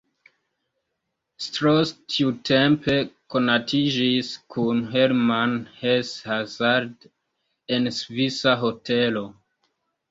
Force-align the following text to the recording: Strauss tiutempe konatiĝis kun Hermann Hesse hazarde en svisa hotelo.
Strauss 1.47 1.91
tiutempe 2.13 2.95
konatiĝis 3.35 4.33
kun 4.55 4.83
Hermann 4.97 5.57
Hesse 5.85 6.33
hazarde 6.33 7.15
en 7.79 7.93
svisa 8.03 8.61
hotelo. 8.67 9.29